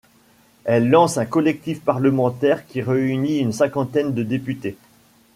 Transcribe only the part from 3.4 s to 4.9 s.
cinquantaine de députés.